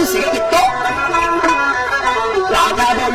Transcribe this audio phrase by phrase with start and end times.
[0.00, 0.56] 多七岁一刀，
[2.48, 3.14] 老太婆哟，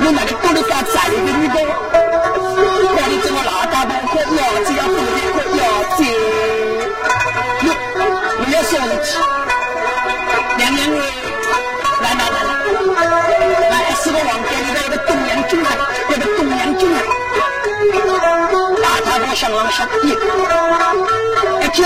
[0.00, 0.70] 你那里多了个
[1.12, 1.54] 女的，
[2.96, 4.24] 那里怎么拉大包括腰
[4.64, 5.60] 子要多一个腰
[5.96, 5.98] 子？
[7.66, 7.68] 哟，
[8.46, 9.08] 你要说日子，
[10.56, 10.98] 娘娘哎，
[12.00, 12.36] 来来来
[13.68, 15.68] 来，来是个王家里的一个东阳军啊，
[16.08, 16.98] 一个东阳军啊，
[18.80, 20.04] 拉大包想往下跌，
[21.60, 21.78] 一叫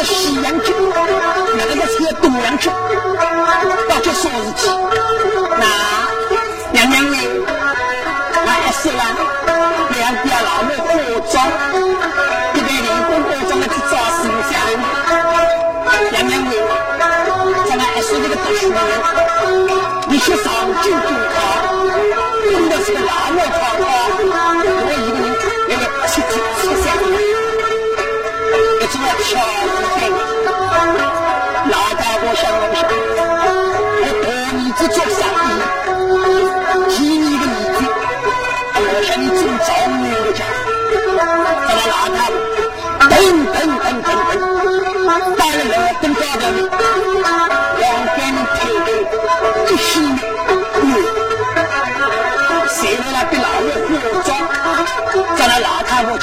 [56.01, 56.19] 在那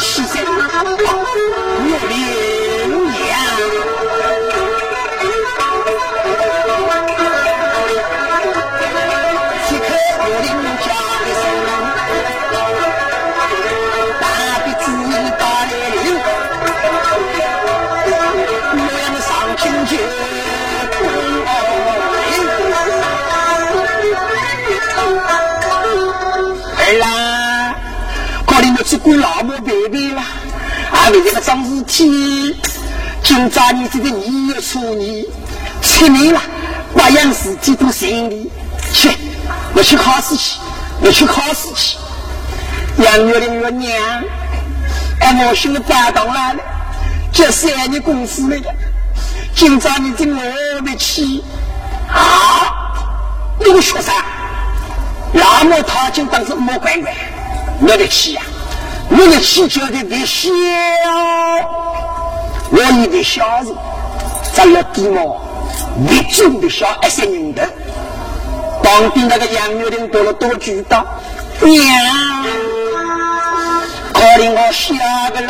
[31.07, 32.53] 啊，为这个桩事体，
[33.23, 35.25] 今朝你这个二月初二，
[35.81, 36.41] 出门了，
[36.93, 38.51] 八样事体都顺利，
[38.91, 39.09] 去，
[39.73, 40.59] 我去考试去，
[40.99, 41.97] 我去考试去。
[42.97, 43.97] 杨月的月娘，
[45.21, 46.55] 哎，我兄弟感动了，
[47.31, 48.69] 这三年功夫来的，
[49.55, 51.41] 今朝你这我没去，
[52.09, 52.67] 啊，
[53.61, 54.13] 那个学生。
[55.31, 57.15] 那么他就当是莫管管，
[57.79, 58.41] 我的气呀，
[59.09, 60.49] 我的气球的得小，
[62.71, 63.75] 我一个小人，
[64.53, 65.37] 在那地方，
[65.97, 67.67] 你真的小一些人的，
[68.83, 71.05] 当兵那个杨月玲多了多知道，
[71.61, 71.83] 娘，
[74.13, 74.93] 可怜我小
[75.33, 75.49] 个人。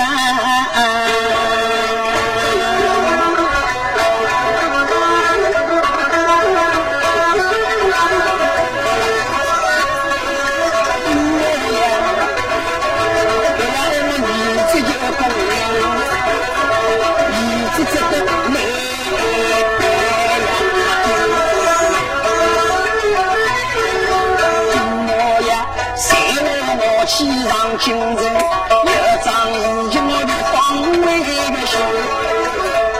[27.79, 28.89] 今日又
[29.23, 29.55] 张已
[29.91, 30.55] 经我的方
[31.01, 31.29] 位的
[31.67, 31.73] 心，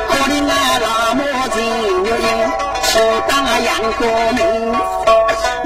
[0.07, 0.85] 可怜那老
[1.15, 1.19] 母
[1.53, 1.55] 亲
[2.05, 2.27] 又因
[2.83, 2.89] 去
[3.27, 3.31] 当
[3.63, 4.01] 杨国
[4.33, 4.41] 明，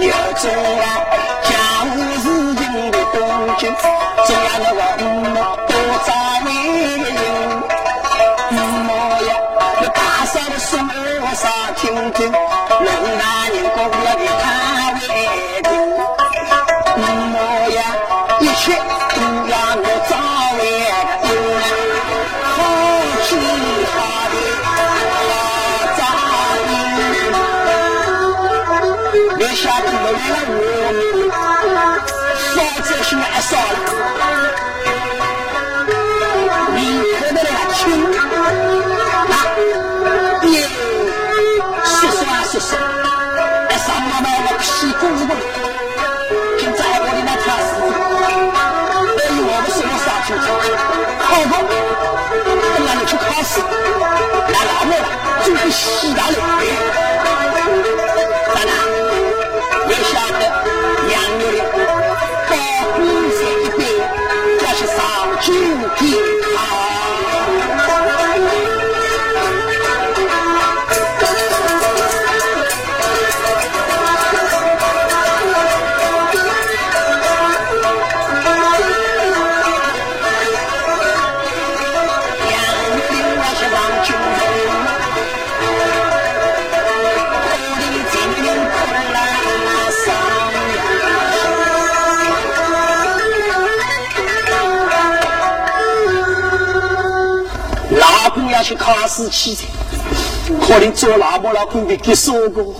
[0.07, 0.83] 又做了
[99.29, 99.65] 去考试去噻。
[100.61, 102.73] 可能做那么老公的给说过，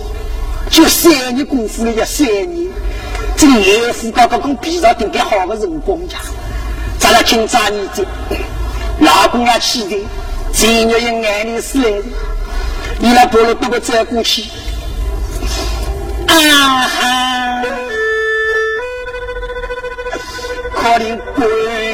[0.70, 2.70] 就三年功夫了要三年，
[3.36, 6.20] 这个岳父刚刚跟比上顶个好的人工呀，
[6.98, 8.04] 咱俩今朝你这
[9.00, 9.96] 老公要去的，
[10.52, 12.04] 前月有眼泪死来的，
[12.98, 14.44] 你那菠萝多个走过去，
[16.26, 16.34] 啊
[16.88, 17.62] 哈，
[20.74, 21.91] 可能贵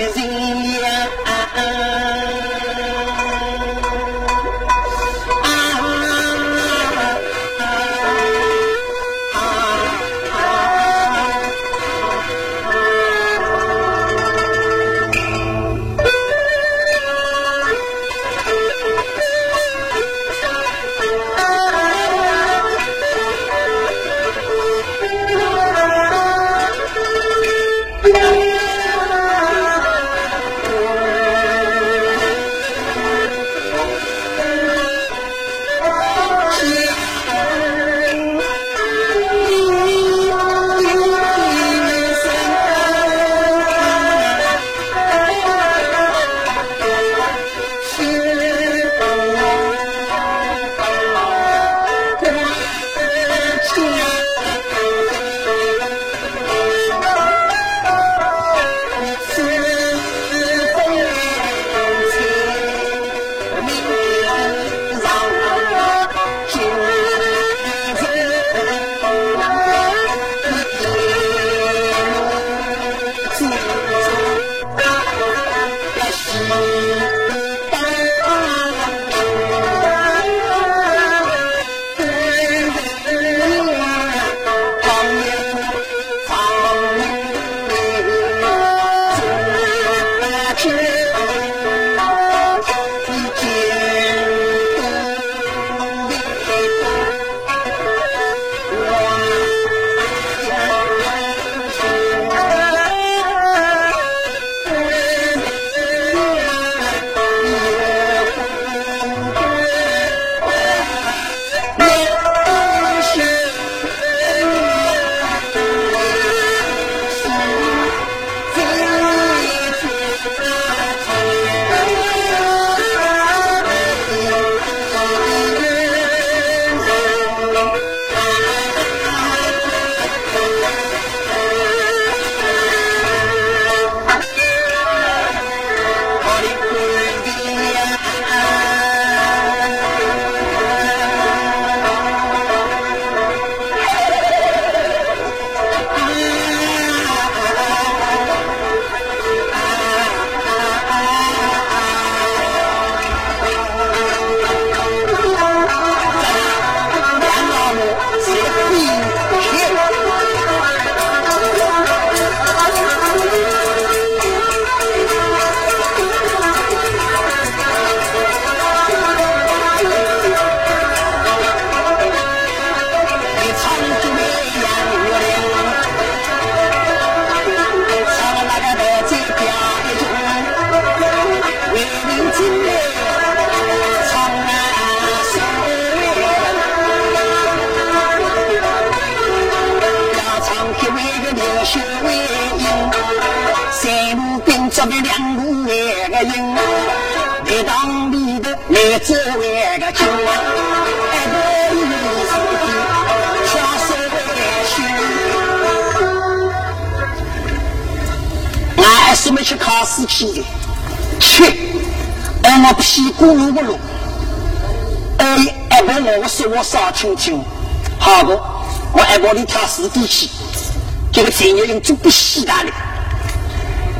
[221.68, 222.72] 人就不稀罕了。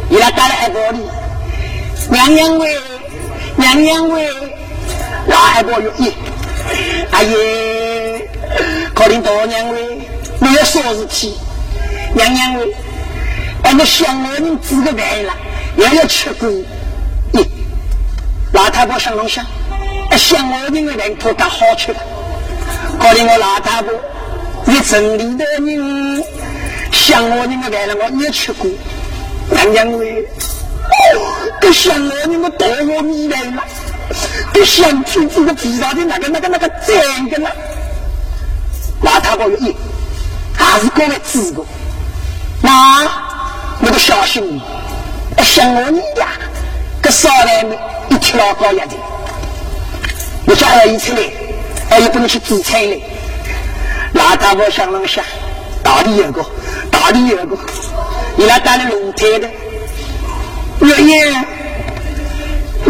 [0.08, 1.06] 你来打了爱把你，
[2.10, 2.80] 娘娘喂，
[3.56, 4.26] 娘娘喂，
[5.26, 6.10] 老爱把哟咦，
[7.10, 7.34] 阿姨，
[8.94, 10.08] 可怜大娘喂，
[10.40, 11.36] 没有啥事体，
[12.14, 12.74] 娘娘喂，
[13.64, 15.34] 俺们乡老人煮个饭了，
[15.76, 16.48] 也要吃过，
[17.34, 17.46] 咦，
[18.54, 19.44] 老太婆想弄想，
[20.16, 22.00] 乡老人的饭可干好吃的。
[22.98, 23.92] 可怜我老太婆，
[24.64, 26.24] 你城里的人
[26.98, 28.68] 想我你们来了，我也吃过。
[29.50, 30.28] 娘娘喂，
[31.60, 33.62] 这想我你们多我米来了，
[34.52, 37.50] 这想听这个地上的那个那个那个赞的了。
[39.02, 39.74] 老太婆一，
[40.54, 41.64] 还是各位知个，
[42.60, 43.08] 那
[43.80, 44.60] 那个小心，
[45.38, 46.28] 想我你呀，
[47.00, 47.64] 这少来
[48.10, 48.90] 一条高一点。
[50.46, 51.20] 我叫二姨出来，
[51.90, 53.02] 二姨不能去煮菜嘞。
[54.14, 55.24] 老大我想了想，
[55.88, 56.44] 大理有个，
[56.90, 57.56] 大理有个，
[58.36, 59.48] 你来带了龙胎的，
[60.86, 61.08] 月因，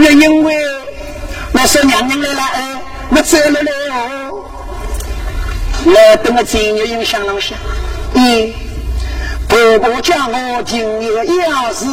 [0.02, 0.57] 月因为
[1.52, 4.45] 我说娘娘来了，哎，我走了嘞哦。
[5.95, 7.57] 来等我今日又想了想，
[8.14, 8.52] 咦，
[9.49, 11.87] 婆婆叫我今日要是。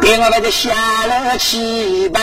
[0.00, 0.70] 给我那个下
[1.06, 2.20] 了棋吧。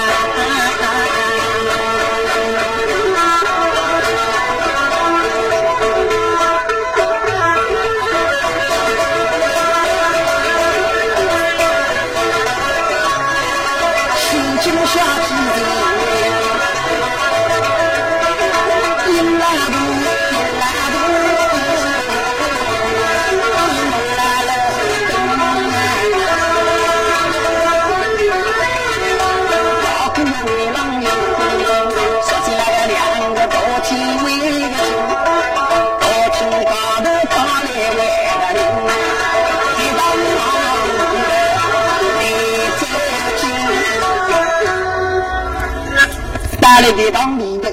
[46.91, 47.71] 来给当里的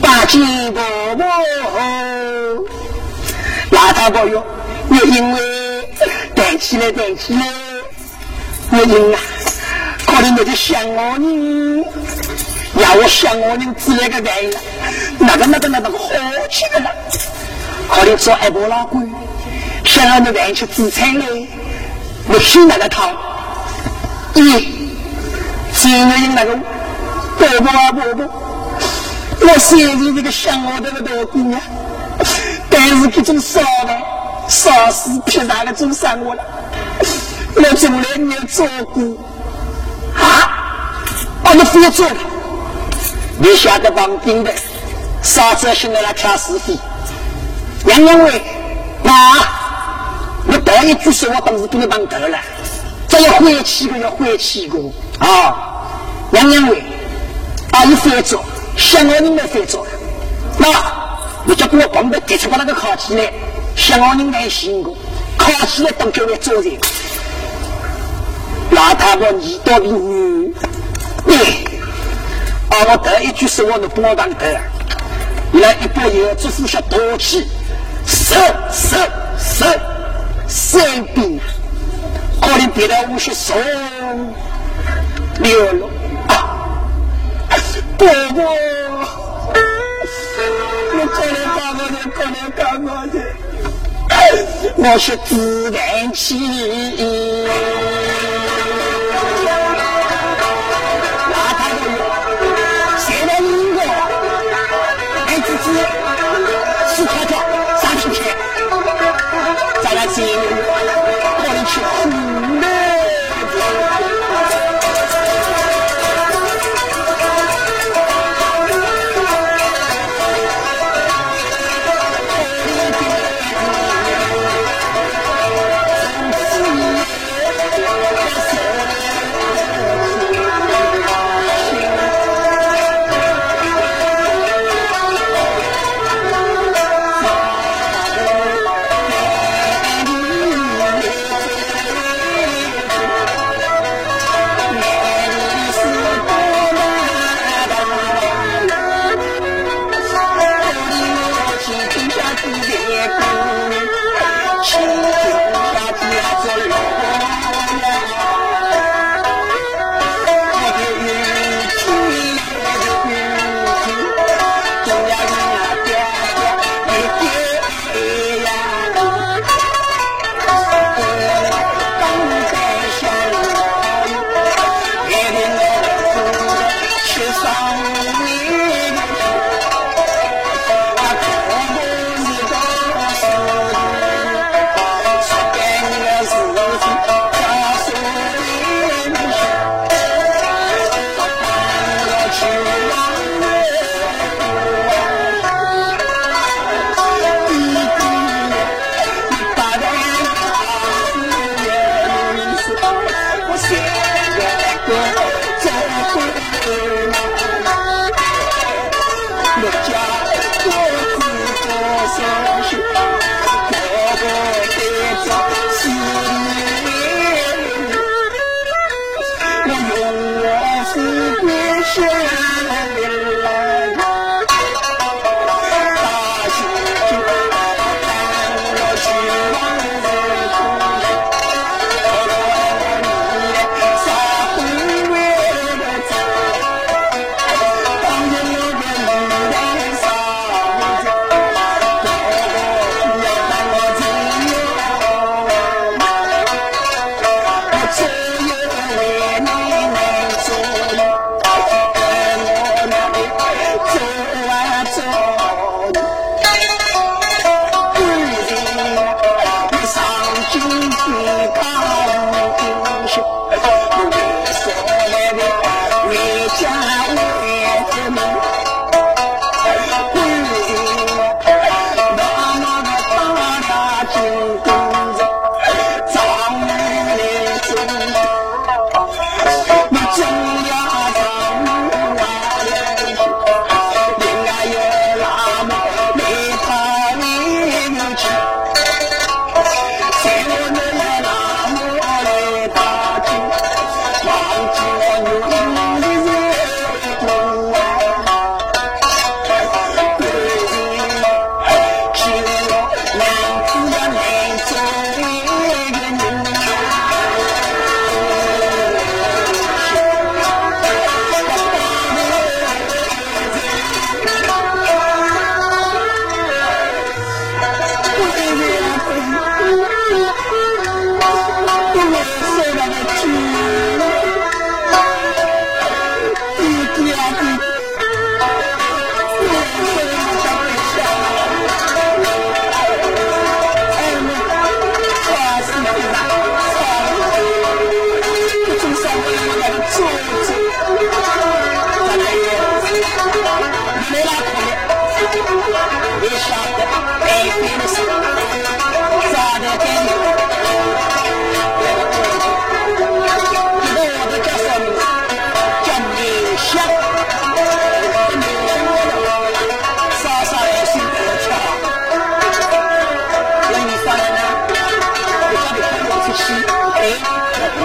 [0.00, 0.38] 八戒
[0.70, 0.80] 伯
[1.16, 1.26] 伯，
[3.70, 4.40] 拉他不用，
[4.88, 5.88] 我因为
[6.32, 7.44] 带起来带起来，
[8.70, 9.18] 我因啊，
[10.06, 11.84] 可能我就想我呢，
[12.80, 14.60] 要我想我呢，只那个来了，
[15.18, 16.08] 那个那个那个好
[16.48, 16.90] 起来了，
[17.90, 19.02] 可能做二伯老鬼，
[19.84, 21.48] 想让那个去煮菜嘞，
[22.28, 23.10] 我信那个套，
[24.34, 24.68] 咦，
[25.74, 26.56] 只有那个。
[27.38, 28.24] 伯伯啊，伯伯，
[29.40, 31.60] 我虽然是这个想我的个大姑娘，
[32.70, 33.96] 但是这种烧的、
[34.48, 36.42] 烧死劈柴的种生活了，
[37.54, 39.02] 我从来没有做过
[40.16, 41.04] 啊！
[41.44, 42.16] 我们非要做了，
[43.38, 44.52] 你晓得帮兵的，
[45.22, 46.76] 烧这些来挑是非。
[47.84, 48.42] 娘娘喂，
[49.02, 49.12] 那
[50.46, 52.38] 我头一句说话，当时给你帮头了，
[53.08, 54.78] 这要晦气个，要晦气个
[55.18, 55.54] 啊！
[56.30, 56.82] 娘娘喂。
[57.76, 58.42] 阿姨翻做，
[58.74, 59.86] 想我人来翻做，
[60.56, 60.66] 那
[61.44, 63.30] 你就给我帮着提出把那个烤起来，
[63.76, 64.96] 香港人来辛苦，
[65.36, 66.72] 烤起来当叫我做人。
[68.70, 70.54] 老太婆，你到底女？
[71.26, 71.34] 你，
[72.70, 74.60] 啊，我第一句说话都不我当的，
[75.52, 77.46] 来一把油，只是些多气，
[78.06, 78.34] 十
[78.72, 78.96] 十
[79.38, 79.64] 十
[80.48, 81.38] 三兵，
[82.40, 83.54] 可能别的五十送
[85.40, 85.90] 六了。
[87.98, 88.44] 婆婆，
[90.92, 93.14] 我可怜爸爸的，可怜干妈的，
[94.76, 96.12] 我是自然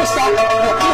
[0.03, 0.90] está.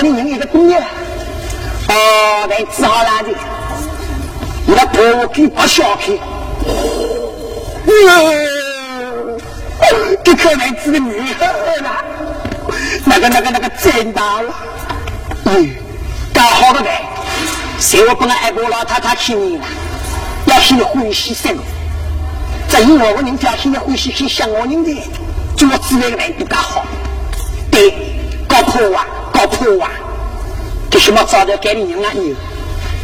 [0.00, 3.28] 给你人一个工业，哦，来治好了的，
[4.66, 6.18] 你那婆给不小看，哟，
[10.24, 12.04] 这可能是个女孩了，
[13.04, 14.52] 那个那个那个真大了，
[15.44, 15.70] 嗯，
[16.32, 17.02] 干好的呗，
[17.78, 19.64] 谁我本来爱过老太太亲你了，
[20.46, 21.62] 要是你欢喜什么？
[22.68, 24.92] 这以我个人表现的欢喜去想我人的，
[25.56, 26.84] 就我自己的来都干好，
[27.70, 27.94] 对，
[28.48, 29.06] 搞破啊！
[29.64, 29.90] 搞破啊！
[30.90, 32.10] 这什么早点给你人啊？
[32.12, 32.34] 你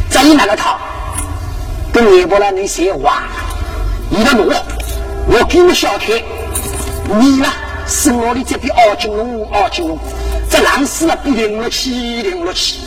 [0.09, 0.79] 在你那个套，
[1.91, 3.23] 跟你不来能写话？
[4.09, 4.53] 你的路，
[5.27, 6.21] 我给你小开，
[7.19, 7.47] 你呢？
[7.87, 9.97] 是我的这批二金龙，二金龙，
[10.49, 12.81] 这狼死了，不领了起，领了起，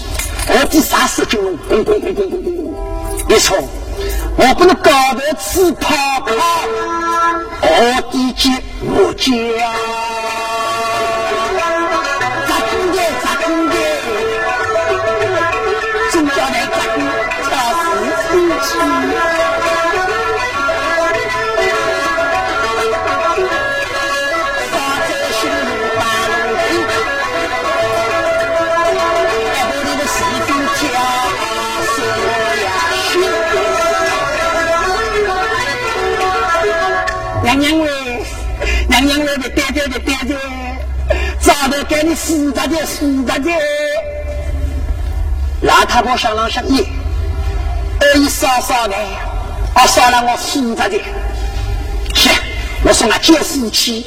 [0.49, 3.27] 我第三十金龙，滚滚滚滚滚滚滚！
[3.27, 3.59] 别错，
[4.37, 6.33] 我不能搞得吃跑跑，
[7.61, 8.51] 我的接
[8.83, 9.65] 我接。
[41.85, 43.51] 给你死着的死着的。
[45.63, 46.85] 老太婆想了想，咦，
[48.01, 48.95] 二姨嫂嫂呢？
[49.75, 51.01] 啊，少了我死着的。
[52.15, 52.31] 去，
[52.85, 54.05] 我送他接死去。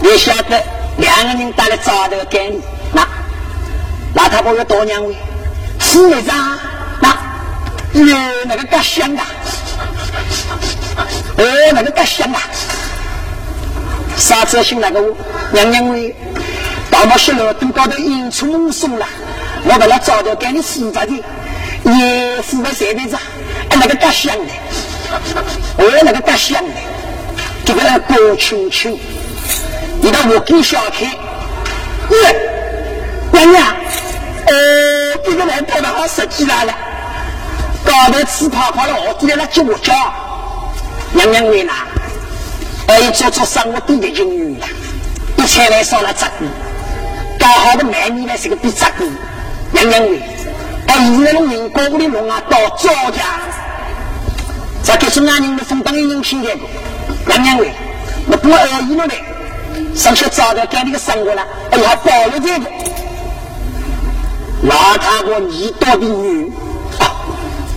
[0.00, 0.62] 你晓得，
[0.98, 2.60] 两个人打了早点给你。
[2.92, 3.06] 那
[4.14, 5.16] 老太婆有多娘喂？
[5.78, 6.58] 吃一张，
[7.00, 7.08] 那
[7.92, 9.22] 哟，那个干香的。
[11.36, 12.42] 哦，那个干香啊！
[14.16, 15.00] 啥子姓那个
[15.52, 16.14] 娘娘喂，
[17.00, 19.06] 到我西楼都搞得阴出蒙松了。
[19.64, 21.14] 我把他找到给你死着的，
[21.84, 23.16] 也死在谁辈子？
[23.70, 24.52] 哎，那个干香的，
[25.78, 26.74] 哦，那个干香的，
[27.64, 28.98] 这个高青青，
[30.02, 31.02] 你到我给小看，
[32.10, 32.36] 耶，
[33.32, 36.74] 娘娘，哦，这个人跑的好实际来了，
[37.82, 39.94] 搞得吃泡泡了，我今天来接我家。
[41.12, 41.86] 娘娘为哪？
[42.88, 44.66] 哎，做做生活都得经营了，
[45.38, 46.46] 一菜来烧了杂鱼，
[47.40, 49.10] 刚好的买米呢是个比杂鱼。
[49.72, 50.20] 娘娘为，
[50.86, 53.40] 哎，现在农民过户的农啊到赵家，
[54.84, 56.68] 这可是俺人的分当一人听见过。
[57.26, 57.72] 娘娘为，
[58.26, 59.14] 我不二姨了嘞，
[59.94, 62.70] 上去找到干那个生活了，哎呀，保了这个。
[64.64, 66.52] 老太婆，你到底女？
[66.98, 67.16] 啊，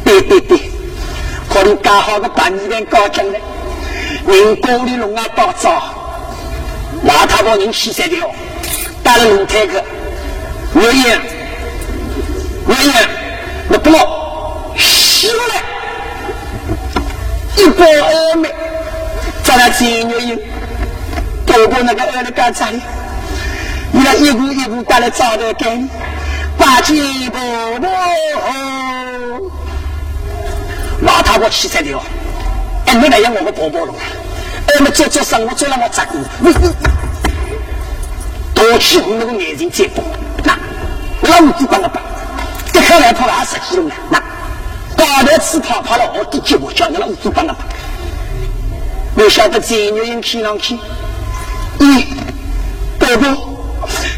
[0.04, 0.60] 对对对。
[1.50, 3.40] 可能刚好个半年高进来，
[4.28, 5.72] 人工的龙啊到早，
[7.04, 8.30] 老太婆人气三条，
[9.04, 9.74] 带了龙台去，
[10.74, 11.20] 我也，
[12.66, 13.08] 我也，
[13.70, 15.42] 我不老，死了，
[17.58, 18.50] 一包二妹，
[19.44, 20.40] 在那金月营，
[21.46, 22.80] 多过那个二的干啥的？
[23.92, 25.90] 你那一步一步带来找的给你，
[26.58, 27.38] 把金不
[27.80, 27.88] 不。
[31.02, 32.02] 老太婆气死掉，
[32.86, 33.94] 哎，没那样我个婆婆了，
[34.68, 36.14] 哎，么做做生活做了我咋个？
[38.72, 40.02] 我去红那个眼睛再不，
[40.42, 42.02] 那老子帮了帮，
[42.72, 44.20] 这看来跑二十几了，那
[44.96, 47.68] 高头吃跑跑了，我都接不叫那老子帮了帮。
[49.16, 50.78] 我晓得这女人看上去
[51.80, 52.06] 咦，
[52.98, 53.28] 伯伯，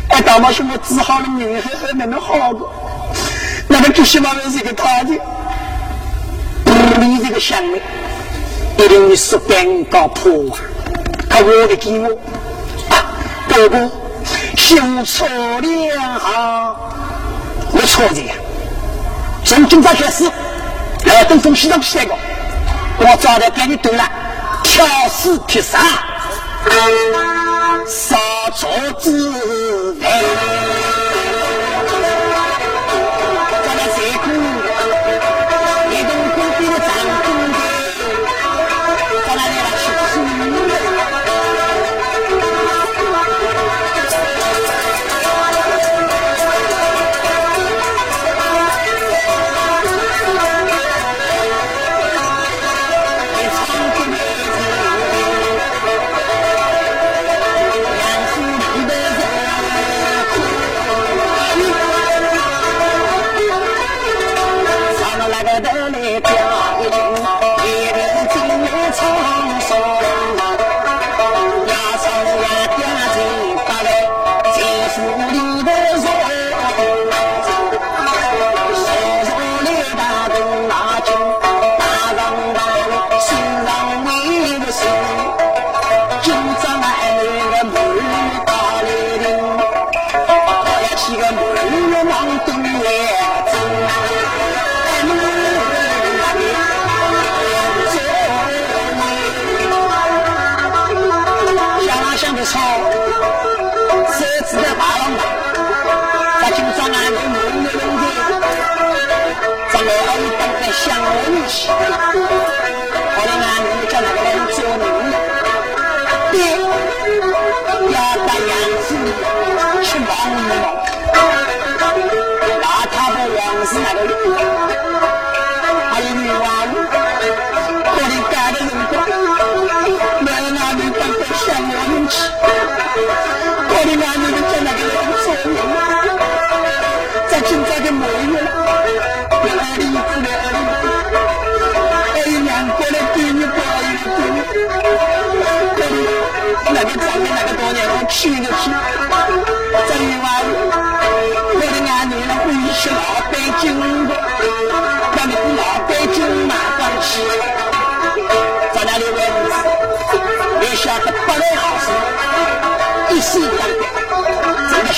[0.09, 2.59] 哎，大妈说我治好了女孩还那么好的，
[3.67, 5.17] 那么最起码是一个他的，
[6.65, 7.81] 不理这个乡里，
[8.77, 10.59] 一定是更高破啊！
[11.29, 12.07] 他我的给我
[12.89, 13.05] 啊，
[13.49, 13.91] 伯伯，
[14.65, 14.75] 修
[15.05, 16.75] 错了，
[17.71, 18.31] 我错的，
[19.45, 20.27] 从今朝开始，
[21.03, 22.15] 来东风西藏去那个，
[22.97, 24.03] 我早点给你炖了，
[24.63, 25.77] 挑水劈杀。
[27.87, 28.17] 杀
[28.55, 28.67] 桌
[28.99, 30.74] 子来。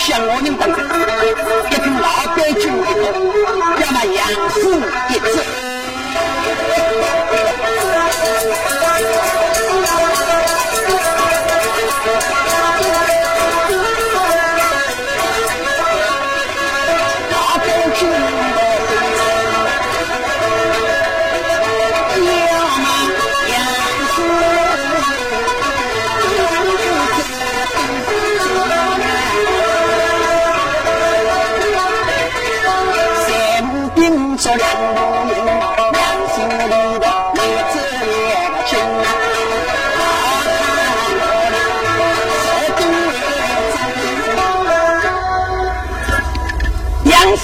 [0.08, 0.64] 像我们等，
[1.70, 2.06] 一听老
[2.38, 2.88] 北京的，
[3.82, 4.20] 要么养
[4.52, 4.56] 父
[5.10, 5.57] 一子。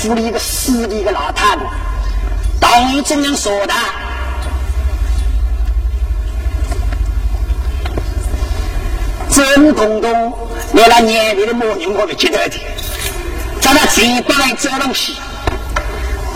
[0.03, 1.65] 府里一个死的一个老太婆，
[2.59, 3.73] 当中央说的，
[9.29, 10.33] 真公公，
[10.73, 12.59] 你那年龄的模样我都记得的，
[13.61, 15.15] 在那前边走东西，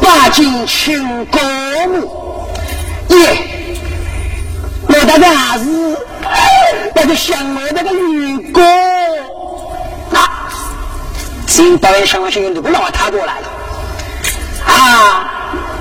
[0.01, 1.41] 八进请公
[1.89, 2.47] 母，
[3.09, 3.37] 耶，
[4.87, 5.65] 我大概还是
[6.95, 8.63] 那个乡外那个女工，
[10.13, 10.47] 啊，
[11.45, 13.46] 前边乡外乡有那个老太婆来了。
[14.77, 15.31] 啊，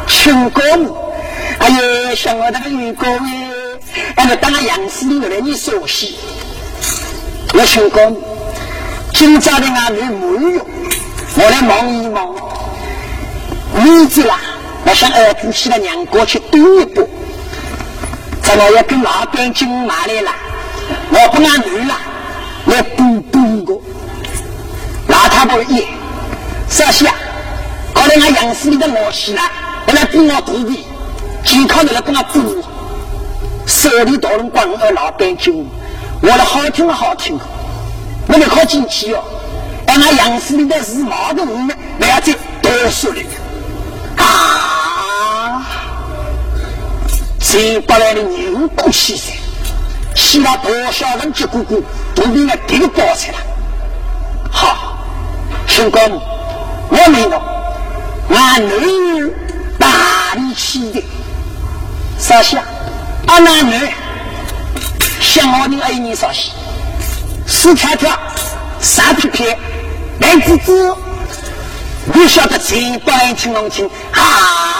[0.06, 0.62] 请公，
[1.58, 1.78] 哎呀，
[2.16, 3.48] 像我这个员工哎，
[4.16, 6.16] 那个当杨司令来你熟悉。
[7.52, 8.20] 我请公，
[9.12, 10.60] 今朝的俺们沐浴，
[11.36, 12.34] 我来忙一忙。
[13.74, 14.40] 你子啦，
[14.84, 17.02] 我想儿子去了娘家去赌一把，
[18.42, 20.30] 咱们要跟老边军马来了，
[21.10, 21.94] 我不俺女了，
[22.66, 23.78] 来赌赌一个。
[25.08, 25.86] 老太婆也，
[26.70, 27.14] 少下。
[28.06, 29.42] 后来俺杨氏里的老西了，
[29.88, 30.86] 我来帮我徒弟，
[31.44, 32.64] 健康的来帮我补，
[33.66, 35.68] 手里大人管我老板军，
[36.20, 37.36] 我的好听好听，
[38.28, 39.24] 我得靠进去哦。
[39.88, 43.20] 俺杨氏里的是毛的五们，不要再多说了。
[44.18, 45.66] 啊！
[47.40, 49.32] 接过来的牛骨气噻，
[50.14, 51.82] 吸了多少人接姑姑，
[52.14, 53.38] 都比我这个包起来。
[54.48, 54.96] 好，
[55.66, 56.00] 兄公，
[56.88, 57.40] 我明白，
[58.28, 59.32] 俺女
[59.78, 61.02] 大力气的，
[62.18, 62.62] 少下，
[63.26, 63.88] 俺男女
[65.20, 66.50] 想我的爱你少些，
[67.46, 68.18] 四条条，
[68.80, 69.44] 三匹匹，
[70.20, 70.96] 白滋滋，
[72.12, 74.75] 你晓得情不爱情浓情啊！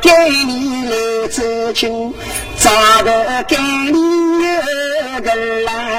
[0.00, 0.10] 给
[0.46, 2.14] 你来走亲？
[2.56, 3.98] 咋个给你
[4.42, 5.34] 有个
[5.64, 5.97] 来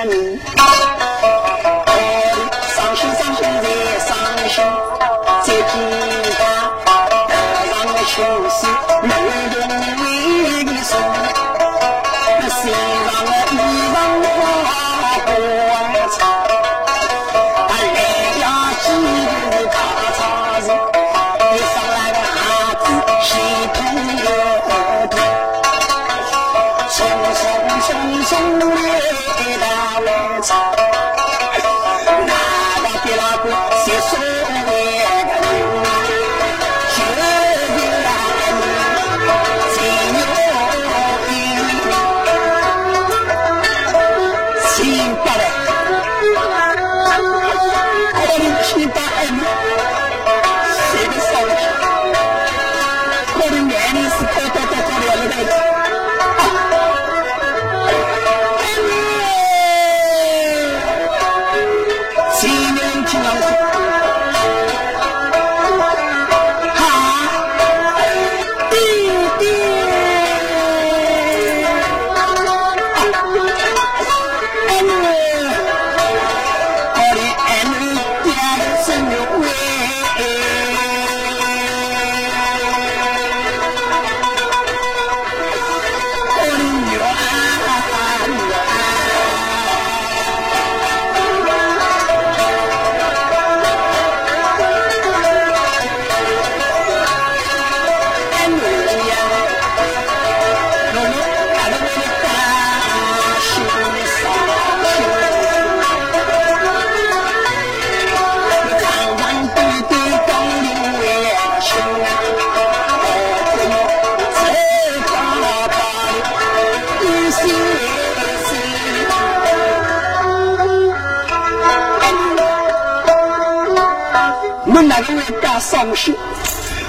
[125.96, 126.16] 伤心，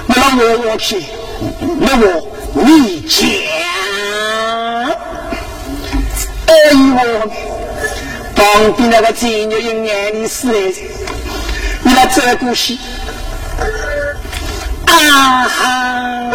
[0.07, 0.13] 我
[0.69, 1.03] 我去，
[1.79, 2.05] 那我
[2.53, 3.27] 你讲，
[6.47, 6.77] 哎呦，
[8.35, 10.73] 旁边那个金玉英眼里死嘞，
[11.83, 12.77] 你来这过去，
[14.85, 16.31] 啊哈。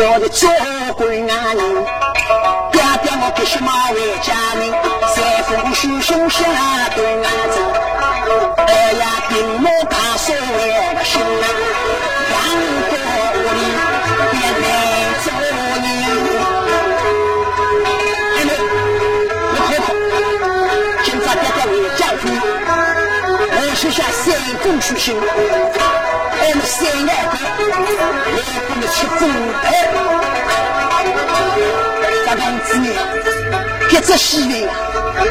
[0.00, 0.48] 高的做
[0.96, 1.84] 官男人，
[2.72, 4.72] 爹爹我必须马为家人，
[5.14, 6.40] 三风书兄下
[6.96, 7.60] 对俺走，
[8.66, 10.34] 哎呀，兵马大帅
[10.94, 11.44] 个心啊，
[12.30, 12.32] 两
[12.88, 12.92] 个
[13.36, 13.60] 屋里
[14.40, 14.64] 别来
[15.20, 15.52] 做人。
[18.36, 18.48] 哎妹，
[19.52, 19.86] 你好好，
[21.04, 22.24] 今朝爹爹为家人，
[23.52, 24.24] 我是下三
[24.62, 25.20] 风书兄。
[26.52, 27.14] 我们三个来
[28.66, 29.22] 给你吃中
[29.62, 29.64] 菜，
[32.24, 32.86] 这样子呢，
[33.88, 34.52] 这只喜人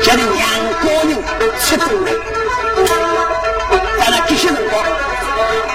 [0.01, 0.41] 叫你两
[0.79, 1.11] 个人
[1.59, 2.07] 吃中菜。
[3.99, 4.73] 当然这些辰光，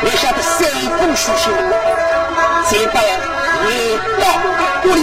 [0.00, 0.66] 你晓得三
[0.98, 1.52] 公书信，
[2.70, 3.68] 再把来
[4.20, 4.22] 到
[4.88, 4.98] 屋里。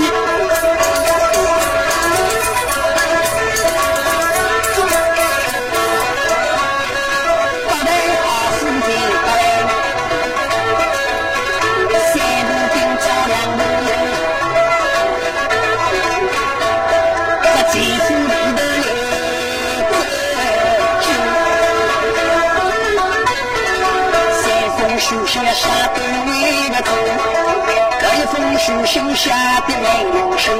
[28.91, 29.31] 书信下
[29.61, 30.51] 的来用心，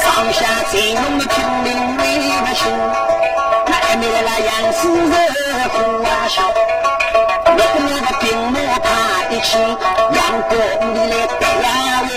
[0.00, 1.68] 上下最浓的听令
[1.98, 2.02] 为
[2.40, 2.62] 不行。
[3.66, 5.12] 那妹那杨氏人
[5.68, 6.40] 苦啊笑，
[7.44, 8.88] 我跟那个兵马怕
[9.28, 9.58] 一起，
[10.10, 10.18] 两
[10.48, 11.66] 个屋里来得呀
[12.08, 12.10] 为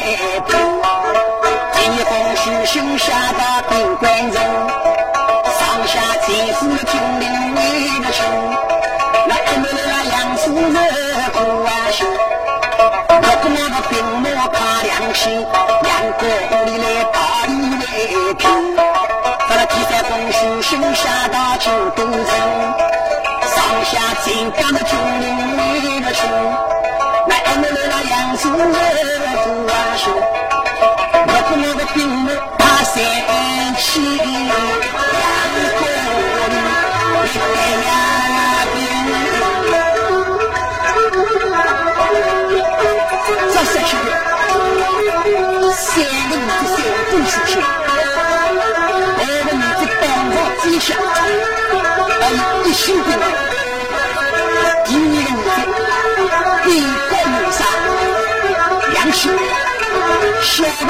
[0.48, 0.54] 多。
[1.76, 4.40] 一封书信下到宾馆中，
[5.60, 5.94] 上下
[6.26, 6.60] 最是
[15.12, 15.30] 两心
[15.84, 17.52] 两个屋里来打理
[17.82, 18.48] 为凭，
[18.78, 22.32] 到了第三封书信下到京都城，
[23.44, 24.90] 上下紧张的军
[25.20, 26.22] 令为了亲，
[27.28, 28.64] 那我们那杨素人
[29.44, 30.06] 不啊说，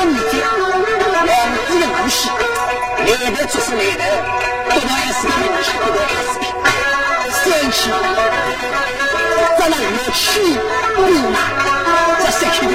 [0.02, 0.24] 个女子
[1.26, 1.30] 两
[1.68, 2.28] 子的无锡，
[3.06, 4.04] 来头就是来头，
[4.66, 6.44] 不到二十平，无锡不到二十平。
[7.32, 7.80] 三妻，
[9.60, 10.20] 咱那六妻
[10.96, 10.98] 不
[11.30, 11.38] 拿，
[12.20, 12.74] 这三七条。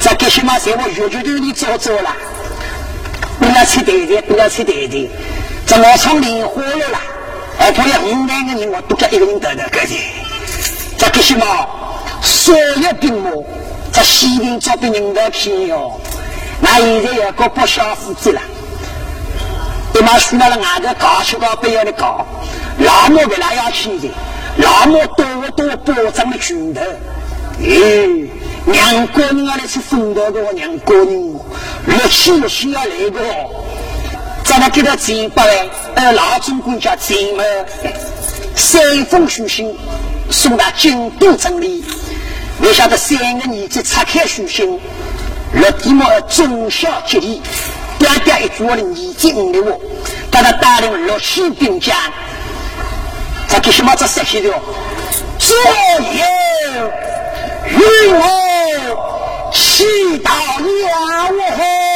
[0.00, 2.10] 这个什么在我月球头里做做了，
[3.38, 5.08] 不要吃对的，不要吃对的，
[5.66, 6.88] 这老厂里火了。
[6.88, 7.00] 啦，
[7.60, 9.94] 而不要五万个人，我都给一个人得的，个的。
[10.98, 11.46] 这个什么
[12.22, 13.30] 所有兵马，
[14.00, 16.00] 这西边招兵人的偏哟，
[16.58, 18.40] 那现在有个不小夫子了，
[19.94, 22.26] 一马输到了外头搞去搞不要的搞，
[22.78, 24.08] 老母为了要去的，
[24.56, 26.80] 老母多多保障了拳头，
[27.60, 28.30] 哎。
[28.64, 31.34] 娘国人要来吃风头的，娘国人，
[31.84, 33.20] 六七六七要来的，
[34.44, 35.54] 咱们给他钱八万，
[35.96, 37.44] 呃，老总管叫钱嘛，
[38.56, 39.76] 三封书信
[40.30, 41.84] 送到京都城里，
[42.62, 44.78] 你晓得三个儿子拆开书信，
[45.54, 47.40] 落地么忠孝节义，
[47.98, 49.80] 嗲嗲一句话的已经五六我，
[50.30, 51.96] 把他带领六七兵将，
[53.48, 54.52] 他给什么这十七条，
[55.38, 56.92] 左右
[57.68, 59.50] 与我。
[59.52, 59.84] 祈
[60.20, 60.30] 祷
[60.60, 61.89] 娘我。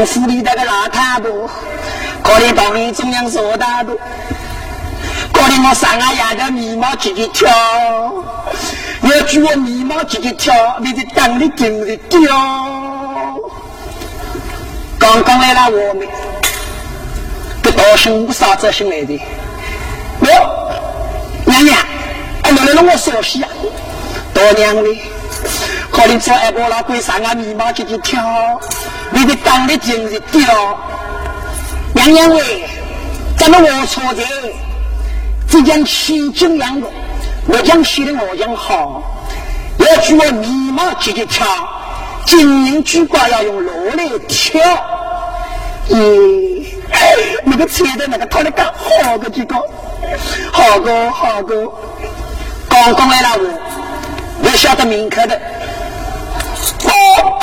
[0.00, 1.46] 杨树里那个老太婆，
[2.22, 3.94] 可怜当年中央说大多。
[5.30, 7.50] 可怜我三阿爷的眉毛直直跳，
[9.02, 12.34] 要举我眉毛直直跳，你的当的顶的掉。
[14.98, 16.08] 刚刚来了我们，
[17.62, 19.20] 这道生我啥子生来的？
[20.20, 20.26] 我
[21.44, 21.78] 娘娘，
[22.40, 23.50] 哎，来了我说戏啊，
[24.32, 24.98] 大娘的，
[25.90, 28.18] 可怜做二伯老鬼三阿眉毛直直跳，
[29.12, 30.78] 你的当的顶的掉。
[31.94, 32.64] 娘娘喂，
[33.36, 34.22] 咱们我错的。
[35.48, 36.92] 只讲起景养我，
[37.48, 39.02] 我讲写的我讲好，
[39.78, 41.44] 要举我眉毛直接跳，
[42.24, 44.60] 金银珠宝要用罗来挑。
[45.88, 46.66] 咦，
[47.42, 49.56] 那个车的那个拖的刚好个几个，
[50.52, 51.72] 好个好个，
[52.68, 53.50] 刚刚来了我，
[54.44, 55.34] 我晓得明刻的，
[56.84, 57.40] 哦，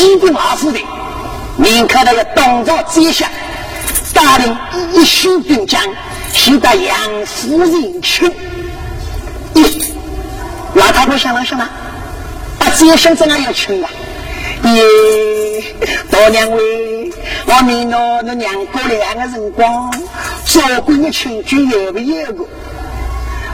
[0.00, 0.78] 西宫二府的
[1.58, 3.28] 名客的个东朝接下，
[4.14, 4.56] 大领
[4.94, 5.78] 一宿兵将。
[6.32, 6.96] 是得杨
[7.26, 8.24] 夫人去，
[9.52, 9.92] 咦，
[10.74, 11.68] 老太婆想了想嘛，
[12.58, 13.90] 把接生在哪要去啊？
[14.62, 15.62] 咦，
[16.08, 17.12] 大娘喂，
[17.44, 19.92] 我明了那娘过两个人光，
[20.46, 22.46] 做官的亲眷有个有个，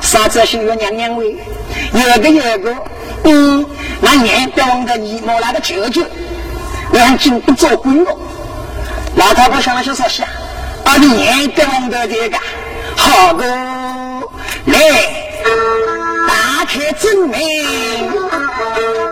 [0.01, 1.35] 啥子是有娘娘喂，
[1.93, 2.77] 有个有个，
[3.25, 3.67] 嗯，
[4.01, 6.03] 那娘别忘的姨母那个舅舅，
[6.93, 8.17] 眼睛不做鬼了。
[9.17, 10.29] 老太婆想了想说是啊，
[10.85, 12.39] 把你娘别忘的这个。
[12.97, 13.45] 好个
[14.67, 14.79] 来，
[16.27, 17.39] 打开正门，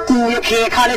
[0.07, 0.97] 古月开开了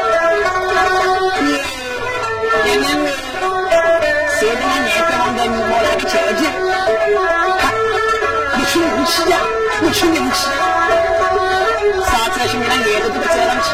[6.13, 6.43] 你莫来个条件？
[8.53, 9.33] 不去人气呀，
[9.79, 10.39] 不去人气，
[12.05, 13.67] 啥子行了，年都给他栽上去。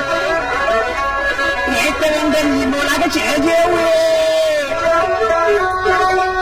[1.72, 3.76] 年不忘的你莫那个条件喂，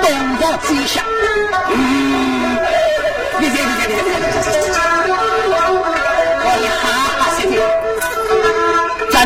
[0.02, 0.06] 东
[0.38, 0.94] 方之下。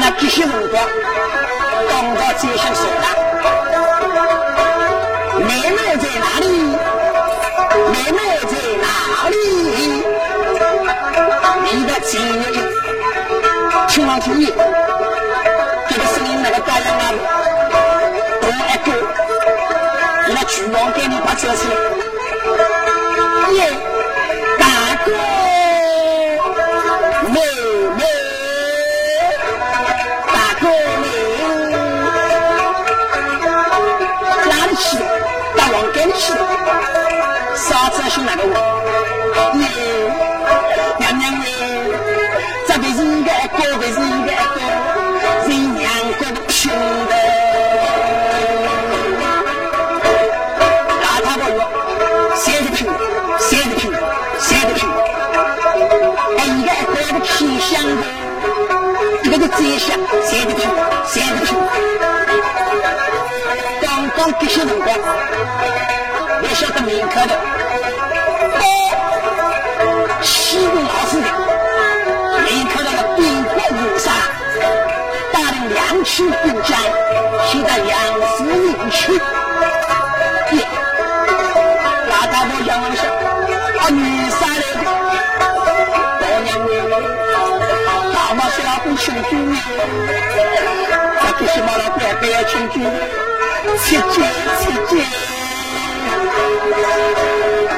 [0.01, 0.81] 那这些辰光，
[1.89, 3.05] 刚到街上说了，
[9.09, 9.35] 哪里？
[11.71, 12.43] 你的情人，
[13.89, 14.51] 听望听见，
[15.87, 17.11] 这个声音那个大样啊，
[18.41, 18.87] 我一个，
[20.33, 21.67] 那巨王给你把车起
[66.89, 67.37] 林科长，
[68.57, 68.63] 哦，
[70.23, 71.29] 西宫老师长，
[72.47, 74.09] 林科长的兵法如山，
[75.31, 76.81] 带领两区兵将，
[77.45, 77.93] 取得两
[78.35, 79.13] 市名区。
[79.13, 80.65] 耶，
[82.09, 83.03] 老大们想问下，
[83.81, 84.89] 阿弥三来多？
[86.17, 86.49] 多年
[86.89, 86.93] 了，
[88.15, 89.55] 大马西那边请军呢？
[91.21, 92.81] 阿吉西马那边也要请军，
[93.77, 94.25] 七军
[94.59, 95.05] 七军。
[96.71, 97.68] Thank you.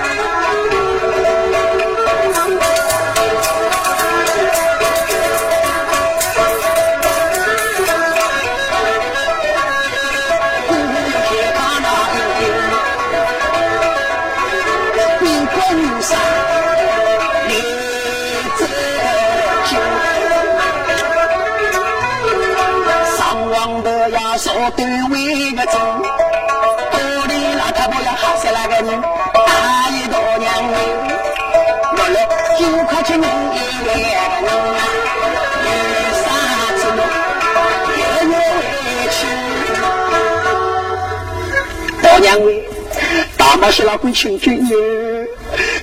[43.61, 45.27] 大妈是老鬼亲眷哟，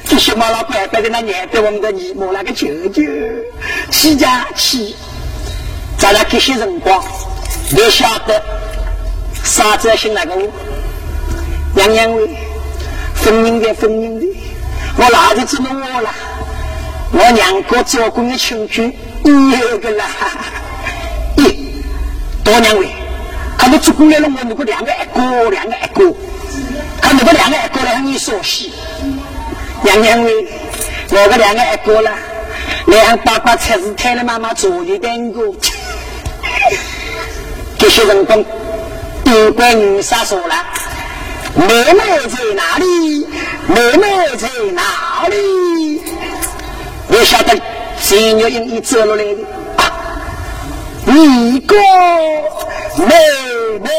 [0.05, 3.05] 这些嘛老乖乖的那年代我们的姨母那个舅舅，
[3.89, 4.97] 起家起，
[5.97, 7.01] 咱俩这些辰光，
[7.71, 8.43] 你晓得。
[9.45, 10.35] 啥子姓那个？
[11.77, 12.29] 娘娘喂，
[13.15, 14.27] 分明的分明的，
[14.97, 16.11] 我哪里知道我了？
[17.13, 20.05] 我娘哥做工的亲戚，有个啦。
[21.37, 21.85] 一
[22.43, 22.89] 多娘喂，
[23.57, 26.13] 看到做工来了，我那个两个二哥，两个二哥，
[27.01, 28.73] 看那个两个二哥来向你说戏。
[29.83, 30.47] 娘娘喂，
[31.11, 32.11] 我个两个还过了，
[32.87, 35.41] 来向爸爸菜市摊的妈妈做一点个，
[37.79, 38.45] 这些人工。
[39.25, 40.55] 不管女杀说了，
[41.55, 43.27] 妹妹在哪里？
[43.67, 46.03] 妹妹在哪里？
[47.09, 47.59] 我晓得
[48.03, 49.41] 金玉英一走落来的
[49.77, 49.93] 啊，
[51.07, 51.77] 一个
[52.97, 53.15] 妹
[53.81, 53.91] 妹，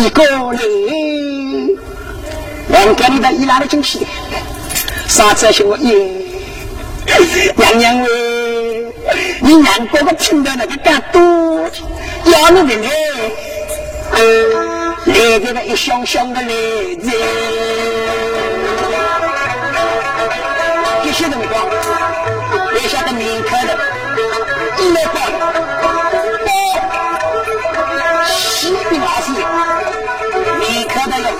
[0.00, 0.22] 一个
[0.52, 1.76] 你，
[2.68, 4.06] 我给你的一拉的惊喜，
[5.06, 6.10] 啥子是我耶？
[7.54, 8.08] 娘娘喂，
[9.40, 11.20] 你娘哥哥听到那个干多。
[12.24, 12.88] 要你的来，
[15.04, 16.48] 来这个一箱箱的来
[17.02, 17.10] 子，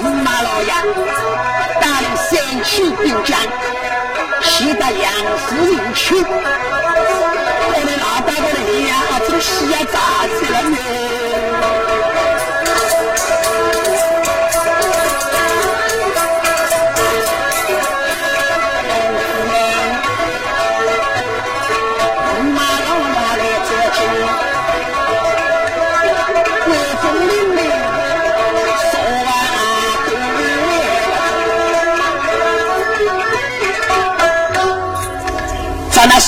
[0.09, 0.73] 马老爷，
[1.81, 2.31] 带领三
[2.65, 3.39] 千兵将，
[4.43, 6.15] 西到杨府营去。
[6.17, 8.93] 我的老大哥的脸呀，
[9.27, 9.95] 这个西呀，炸
[10.39, 11.20] 起来了。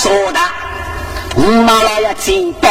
[0.03, 0.39] 说的。
[1.37, 2.69] 五马老爷进报，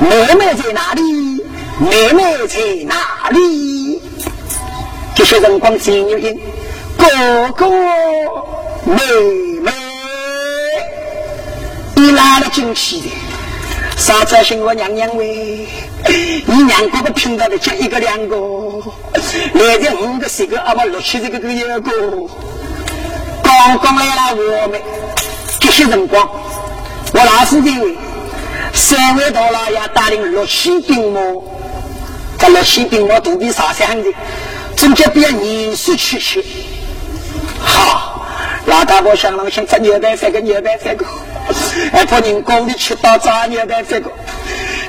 [0.00, 1.40] 妹妹在哪里？
[1.78, 4.02] 妹妹在哪里？
[5.14, 6.40] 这些辰光进入音，
[6.98, 7.06] 哥
[7.52, 7.68] 哥
[8.84, 8.96] 妹
[9.60, 9.70] 妹，
[11.94, 13.08] 你拉了进去的，
[13.96, 15.68] 啥子信我娘娘喂？
[16.08, 18.36] 你娘哥哥听到的就一个两个，
[19.54, 21.80] 来的五个十个，阿妈六七十个个一个，
[23.42, 24.82] 刚刚来了我们
[25.72, 26.28] 些人光。
[27.14, 27.96] 我老是认为，
[28.72, 31.20] 三位大老爷带领六千兵马，
[32.38, 34.10] 这六千兵马都比上山的，
[34.76, 36.44] 总觉比严肃气气。
[37.60, 38.26] 好，
[38.66, 41.04] 老大伯想了想，这牛蛋饭个牛蛋饭个，
[41.92, 44.10] 还怕人工的吃到早牛蛋饭个，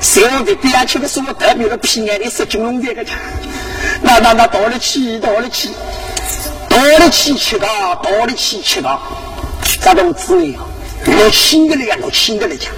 [0.00, 3.12] 谁我别边吃的是我特别的偏爱的十斤龙这个吃，
[4.02, 5.70] 那那那多了起，多了起，
[6.68, 9.00] 多了起吃到，多了起吃到，
[9.82, 10.64] 这种滋味啊！
[11.06, 12.72] 六千个人呀，六千个人讲，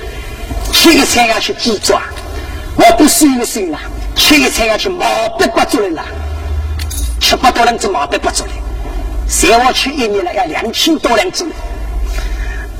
[0.72, 2.03] 吃个菜要去记住啊！
[2.77, 3.81] 我不是一个心啦，
[4.14, 6.05] 七个菜要去毛笔刮出来啦，
[7.20, 8.51] 七百多两只毛笔刮出来，
[9.29, 11.47] 谁我吃一年了要两千多两只，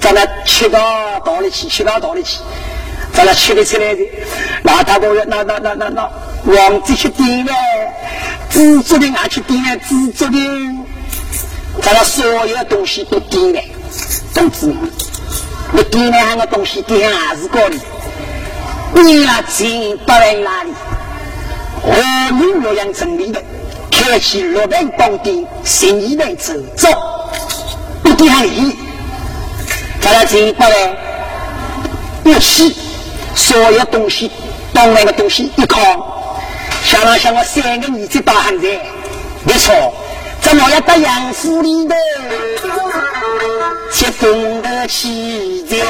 [0.01, 2.39] 咱那吃到到里去，吃到到里去，
[3.13, 4.01] 咱那吃得出来的，
[4.65, 6.11] 老大哥那那那那那，
[6.45, 7.53] 往这些点了，
[8.51, 10.39] 自足的俺去点了，自足的，
[11.83, 13.61] 咱那所有东西都点了，
[14.35, 14.75] 都知道。
[15.73, 17.77] 你点两个东西，点还是高的。
[18.95, 20.73] 你那钱不在哪里？
[21.83, 23.43] 我们洛阳城里的
[23.91, 26.89] 开启六门宝殿，新一门走走，
[28.03, 28.77] 不点礼。
[30.01, 30.97] 咱那钱不来，
[32.23, 32.77] 不起，
[33.35, 34.31] 所有东西，
[34.73, 35.83] 当那个东西一扛，
[36.85, 38.67] 想了想，我三个儿子大汉子，
[39.45, 39.75] 没错，
[40.41, 41.95] 怎么要到杨府里的？
[43.97, 45.83] 接风的气节。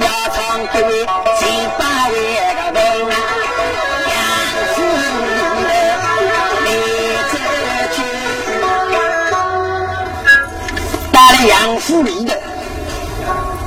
[0.00, 0.36] 杨长
[0.72, 0.76] 贵，
[1.38, 1.40] 几
[1.78, 1.80] 百
[2.10, 2.14] 位
[2.54, 2.80] 个名
[3.10, 3.14] 啊，
[4.08, 4.14] 杨
[4.74, 5.02] 司令
[5.64, 5.70] 的
[6.64, 6.68] 你
[7.32, 7.34] 将
[7.92, 7.96] 军。
[11.12, 12.30] 到了杨府里的，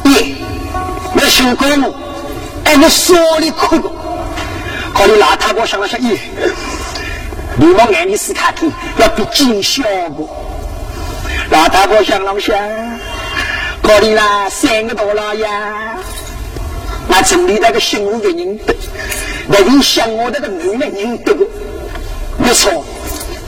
[0.06, 0.08] 一，
[1.14, 1.94] 没寻过我，
[2.64, 3.92] 还没手里看可。
[4.94, 6.18] 好，你老太婆想了想，咦，
[7.58, 8.66] 你们爱丽丝卡特
[8.98, 10.26] 要比金小个，
[11.50, 12.56] 老太婆想了想。
[13.86, 15.96] 可怜啦，三个多了呀。
[17.08, 18.60] 我城里那个媳妇的人，
[19.48, 21.36] 那人像我那个女的人多。
[22.40, 22.84] 你错，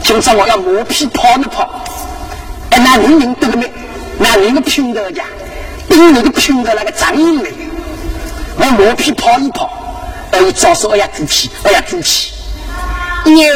[0.04, 1.84] 今朝我要磨皮跑一跑，
[2.70, 3.68] 哎，那人人多没？
[4.16, 5.24] 那人个拼的呀，
[5.88, 7.50] 兵那个拼的那个长硬的。
[8.58, 9.68] 我磨皮跑一跑，
[10.30, 12.32] 哎，早说哎呀猪皮，哎呀猪皮，
[13.36, 13.52] 耶！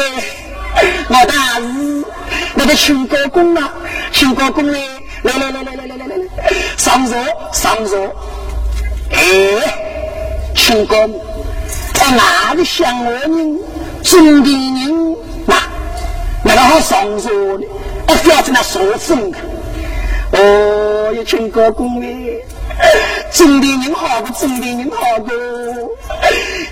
[1.07, 2.05] 我大儿子，
[2.55, 3.71] 那个熊高公啊，
[4.11, 4.85] 熊高公嘞，
[5.21, 5.82] 来来来来来。
[6.77, 7.17] 上座
[7.51, 7.99] 上座！
[9.11, 9.19] 哎，
[10.55, 11.21] 秦高公，
[11.93, 13.59] 他哪里像我人，
[14.03, 14.51] 中地
[14.81, 15.15] 人
[15.45, 15.55] 那
[16.43, 17.65] 那个好上座的，
[18.07, 19.31] 我不要在那说风。
[20.31, 22.43] 哦，有秦高公嘞。
[23.31, 24.33] 中地人好不？
[24.33, 25.31] 中地人好不？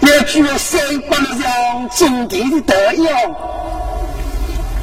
[0.08, 3.36] 要具有三观上中地的德样。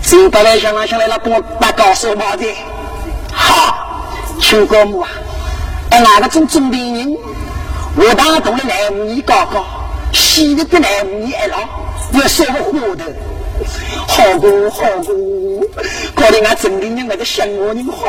[0.01, 2.47] 谁不来想来想来，那帮我把告诉我的。
[3.33, 3.88] 好，
[4.41, 5.09] 邱国母啊，
[5.91, 7.17] 哎，哪个种中的人？
[7.97, 9.65] 我打动了来五年高高，
[10.13, 11.59] 西的跟来五年一老，
[12.13, 13.05] 要说个话的。
[14.07, 15.15] 好过好过，
[16.15, 18.07] 搞得俺中的人那个像我人好，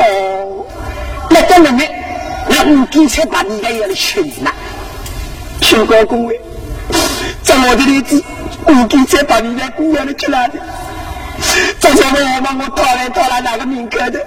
[1.30, 1.90] 那个妹妹。
[2.48, 4.50] 那五金才把你家要来请呐，
[5.60, 6.40] 请高公位，
[7.42, 8.24] 在我的日子，
[8.66, 10.52] 五金才把你家姑娘来去哪里？
[11.78, 14.24] 早上我帮我讨来讨来哪个名客的？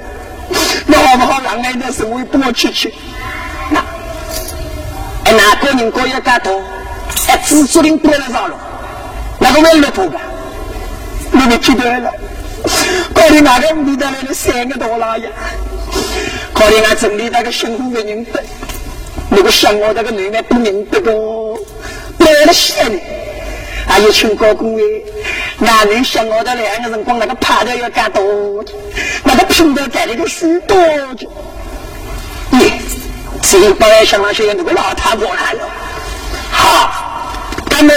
[0.86, 1.42] 那好不好？
[1.42, 2.92] 让俺的社会帮我去吃。
[3.70, 3.80] 那，
[5.24, 6.62] 哎，那个人家要家多，
[7.28, 8.56] 哎，朱竹林搬了上来，
[9.40, 10.22] 那个蛮乐活吧，
[11.32, 12.12] 那边接待了。
[13.14, 15.32] 可怜那个屋头来了三个大老爷，
[16.54, 18.44] 可怜俺城里那个姓胡的人得，
[19.30, 21.60] 那个乡下那个奶奶不认得不，
[22.18, 22.74] 买了鞋，
[23.88, 24.84] 还有请高公的。
[25.64, 28.64] 男人像我的两个人光那个爬的要干多，
[29.24, 31.28] 那个拼的干那个许多的。
[32.50, 32.72] 你，
[33.42, 35.70] 只有保安想那些那个老太婆来了。
[36.52, 37.96] 好，咱们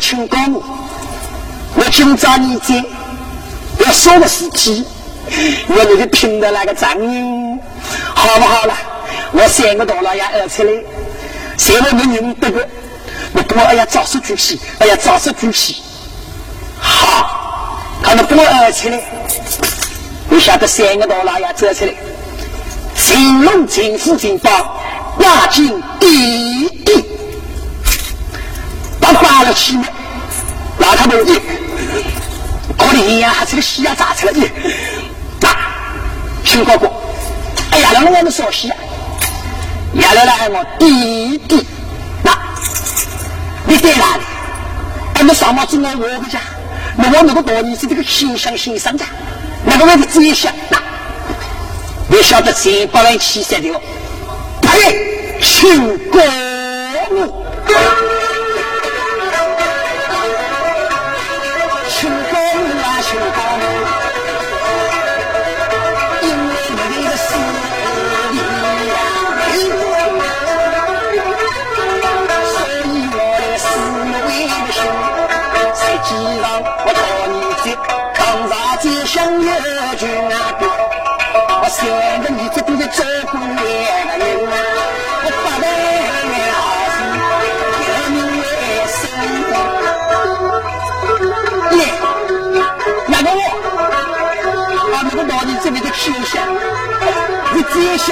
[0.00, 0.62] 请功，
[1.74, 2.84] 我今朝你见，
[3.80, 4.84] 要说个事情。
[5.66, 7.60] 我那个拼的那个账音，
[8.14, 8.74] 好不好了？
[9.32, 10.72] 我三个大老爷二出来，
[11.58, 12.66] 谁会没人得个？
[13.34, 15.82] 我多哎呀，早说举起，哎呀，早说举起。
[16.88, 18.98] 好，看到多二出来，
[20.30, 21.92] 你晓得三个大老爷走出来，
[22.94, 24.50] 金龙金虎金宝，
[25.20, 27.04] 压进地地，
[28.98, 29.82] 把挂了起来，
[30.78, 31.34] 拿他们一，
[32.78, 34.40] 可怜呀，还是个西呀，咋出来的？
[36.44, 36.90] 秦哥哥，
[37.70, 38.76] 哎呀，那我们说戏啊，
[39.92, 41.66] 原来来我弟弟，
[42.22, 42.32] 那
[43.66, 44.22] 你在哪里？
[45.14, 46.40] 俺们上毛子来我不家，
[47.00, 49.04] 那我那个大女子这个心想心生的，
[49.64, 50.82] 那个位置自己想，那
[52.08, 53.80] 你晓得谁把人气死的哦？
[54.60, 55.40] 呸！
[55.40, 56.20] 秦哥
[57.66, 58.17] 哥。
[81.80, 81.86] 见
[82.22, 83.46] 个面都得照顾人
[85.22, 85.64] 我发了
[86.18, 86.98] 财好福
[87.78, 88.98] 给你也寿
[91.70, 91.72] 比
[94.90, 96.34] 把你的毛子你给一下
[97.54, 98.06] 你一下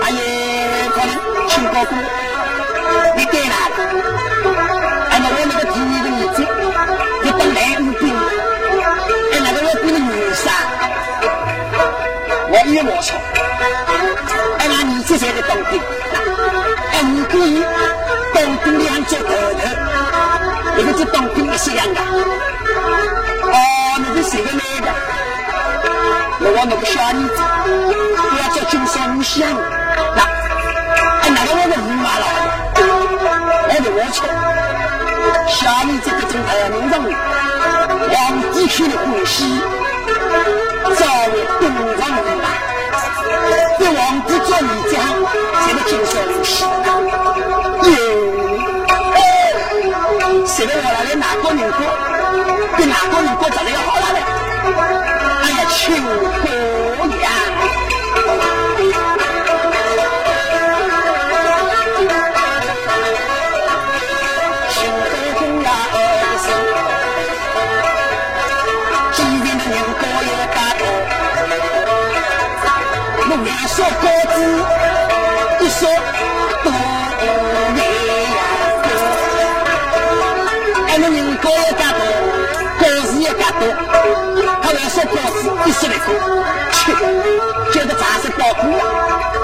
[0.00, 0.18] 阿爷
[0.94, 1.10] 给来
[1.48, 1.92] 请高功
[3.16, 4.21] 你给哪
[12.84, 13.14] 我操，
[14.58, 15.80] 俺拿儿子在个当兵，
[16.92, 17.46] 俺五个人
[18.34, 19.62] 当兵两家头头，
[20.76, 22.00] 一个是当兵的是两个？
[23.52, 23.56] 哦，
[24.02, 24.86] 那是谁的那个？
[26.40, 27.38] 我话那个小儿子，
[28.30, 29.46] 不要叫金山五香，
[30.16, 30.20] 那
[31.22, 32.26] 俺拿到我的五马了，
[33.70, 34.26] 俺的毛钞，
[35.46, 36.98] 小儿子这种儿名上，
[38.10, 38.12] 皇
[38.52, 39.62] 帝去了广西。
[40.94, 41.62] 早为东
[41.96, 42.41] 厂人。
[42.92, 43.00] 人马，
[43.78, 44.94] 对王子做女将，
[45.60, 46.64] 才能经受流血。
[47.90, 47.94] 哟，
[50.46, 51.80] 现在我来的哪个人过，
[52.76, 54.18] 比哪个人过长得要好了嘞？
[55.42, 55.80] 哎呀，秋
[56.42, 57.20] 姑娘。
[73.82, 74.36] 说高子
[75.60, 75.80] 一说
[76.62, 76.70] 多
[77.74, 77.78] 年
[78.30, 78.38] 呀，
[80.88, 82.00] 俺们人高也加多，
[82.78, 83.60] 高子也加多。
[84.62, 86.08] 他来说高子一说来多，
[86.70, 86.78] 切，
[87.72, 88.62] 就是杂色包谷，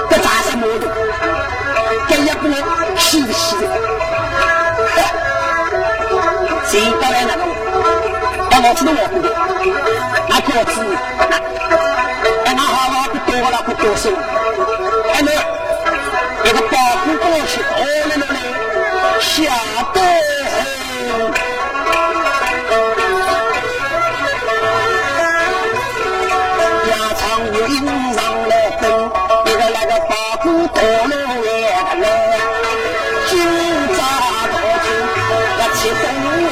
[0.09, 0.87] 这杂色毛头，
[2.07, 2.43] 这一锅
[2.97, 3.63] 稀不稀的？
[6.65, 7.43] 谁到来那个？
[8.51, 9.27] 俺我知道我不的，
[10.29, 11.08] 那高子。
[13.79, 14.11] 多了不多说，
[15.13, 17.63] 还没一个保护过去，哦
[18.09, 18.37] 来来来，
[19.21, 19.31] 下
[19.93, 19.97] 得
[20.51, 20.53] 很。
[26.87, 27.21] 家常
[27.53, 27.73] 又迎
[28.13, 28.17] 上
[28.49, 28.83] 了灯，
[29.45, 30.11] 一个那个保
[30.41, 30.77] 护多
[31.07, 31.47] 了也
[32.01, 32.05] 来，
[33.29, 33.31] 今
[33.95, 33.97] 朝
[34.51, 34.87] 多情
[35.59, 36.01] 要起风
[36.43, 36.51] 来，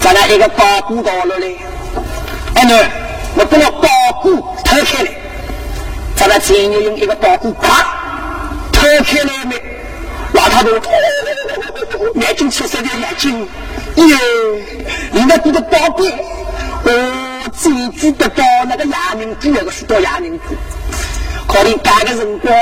[0.00, 1.61] 再来一个保护到了嘞。
[3.34, 3.88] 我把那包
[4.22, 5.10] 谷偷开来，
[6.14, 7.82] 咱们只有用一个包谷啪
[8.72, 9.56] 偷开来没？
[10.32, 10.70] 老太婆
[12.14, 13.48] 眼睛出色的眼睛，
[13.96, 14.16] 哟，
[15.12, 20.56] 人家这个包谷，哦，最记得到那个哑铃子，那个是多哑铃子，
[21.46, 22.54] 可能干个辰光，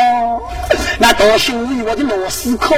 [0.98, 2.74] 那到新屋我的老师课，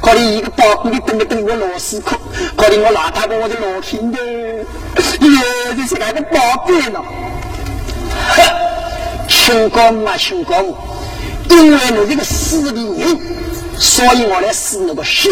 [0.00, 2.16] 可能一个包谷里等着等我老师课，
[2.56, 4.18] 可能我老太婆我的老天的。
[5.20, 5.30] 哟，
[5.86, 7.00] 是哪个宝贝呢？
[8.28, 8.42] 哼，
[9.28, 10.62] 清高木啊，清高！
[11.50, 13.18] 因为你这个死的人，
[13.78, 15.30] 所以我来死那个血。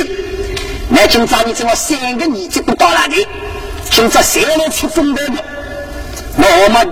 [0.89, 3.27] 那今朝你怎么三个年纪不到那里，
[3.91, 5.43] 今朝谁来吃风头的？
[6.37, 6.91] 我们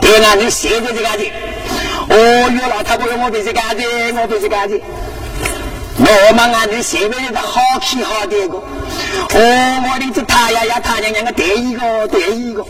[0.00, 1.32] 对俺你谁在这个的，
[2.08, 2.16] 哦
[2.50, 4.80] 哟，老太婆我别这个的，我别这个的。
[5.98, 8.58] 我们俺你前面的好气好的个。
[8.58, 12.64] 哦，我的这他呀呀，他娘娘个第一个，第一个，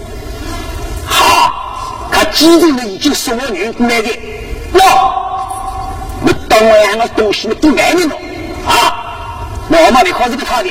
[1.04, 4.08] 好，他记住了已经送我女过来的，
[4.72, 4.80] 喏，
[6.22, 8.16] 你当我两个东西你不爱你了
[8.66, 9.02] 啊？
[9.68, 10.70] 我嘛没靠这个套的，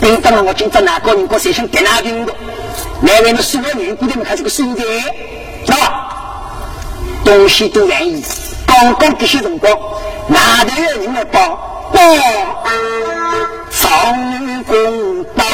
[0.00, 2.32] 等等了我今朝哪个人过谁想给哪边的？
[3.00, 4.82] 那位你送我女过来没看这个孙子，
[5.66, 5.74] 喏，
[7.24, 8.24] 东西都愿意，
[8.72, 9.70] 刚刚这些辰光，
[10.28, 11.58] 哪里有人来帮
[11.92, 12.02] 帮？
[13.70, 15.44] 张公宝，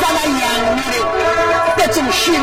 [0.00, 0.44] 咱那杨
[0.76, 0.80] 梅
[1.76, 2.34] 的这种心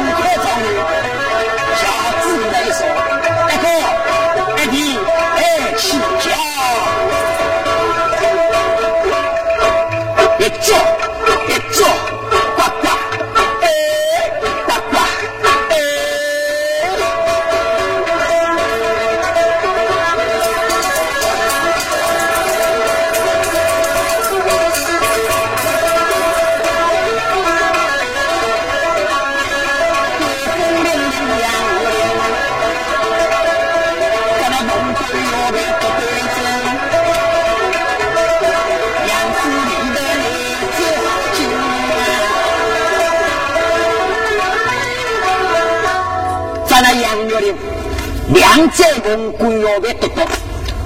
[48.63, 50.25] 两寨公官要被夺夺，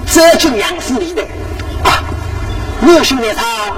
[0.06, 1.22] 走进杨府里的
[1.84, 2.02] 啊！
[2.82, 3.70] 我兄弟他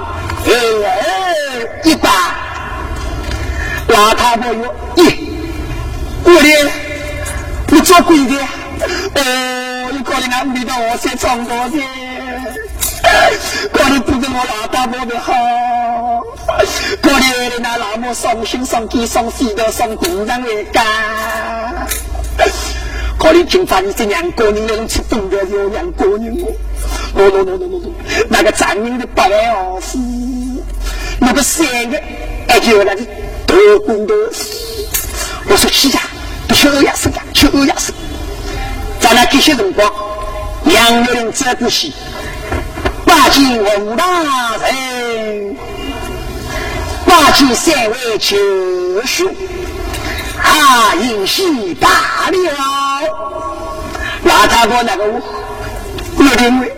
[0.43, 2.09] 儿一把，
[3.89, 5.15] 老太婆哟，咦，
[6.23, 6.71] 我的，
[7.67, 8.35] 你做鬼的？
[9.13, 11.79] 哦，你过来俺味道我先尝过去，
[13.71, 15.31] 过来不跟我老太婆的好，
[17.03, 20.83] 过来那老母伤心伤肝伤肺的伤工人来干。
[23.21, 26.47] 可能今朝你这两个人能去分得了两个人哦，
[27.15, 27.91] 喏喏喏喏喏喏，
[28.29, 29.99] 那个张明的八万二夫，
[31.19, 32.01] 那个三个，
[32.47, 33.05] 哎就那个
[33.45, 34.15] 多功德，
[35.47, 36.01] 我说去呀，
[36.47, 37.93] 不去欧亚生呀，去欧亚生。
[38.99, 39.87] 在那这些辰光，
[40.63, 41.91] 两个人这不是，
[43.05, 45.55] 八进五大人，
[47.05, 48.35] 八进三位九
[49.05, 49.29] 叔。
[50.43, 52.80] 啊，引戏大了，
[54.41, 55.21] 老太婆那个我，
[56.17, 56.75] 我认为，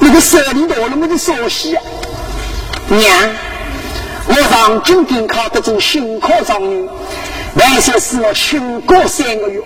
[0.00, 1.74] 那个手里拿了我的手西，
[2.88, 3.10] 娘，
[4.28, 6.86] 我上京赶考得中新科状元，
[7.54, 9.62] 万岁使我训过三个月，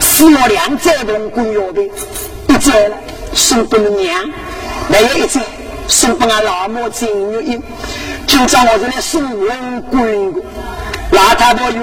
[0.00, 2.92] 使我两载龙冠腰带，一载
[3.34, 4.30] 送给了娘，
[4.90, 5.42] 还有一载
[5.86, 7.62] 送给俺老母金玉英。
[8.26, 10.40] 今朝我是来送龙冠的，
[11.10, 11.82] 老太婆哟，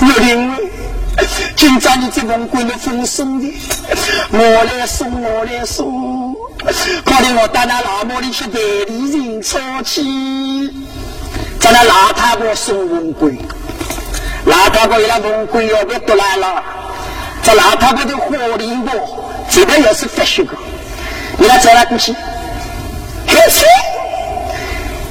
[0.00, 0.63] 岳林，
[1.56, 3.52] 今朝你这龙冠的风送的，
[4.30, 6.34] 我来送，我来送，
[7.04, 10.02] 可怜我到那老母里去代理人出去，
[11.60, 13.36] 在那老太婆送龙冠，
[14.44, 16.62] 老太婆一那龙冠要被夺来了，
[17.42, 20.50] 这老太婆的火灵波，这个也是发血的，
[21.38, 22.12] 你来找他过去，
[23.26, 23.64] 开始。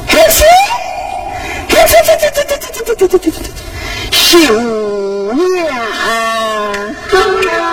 [0.06, 0.44] 开始，
[1.68, 3.50] 开始，这这这这这这这这这这这，
[4.34, 4.40] 九
[7.44, 7.73] 月